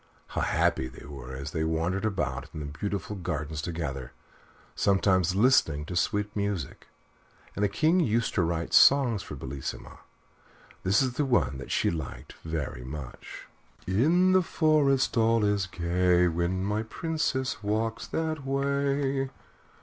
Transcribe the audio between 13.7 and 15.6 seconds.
In the forest all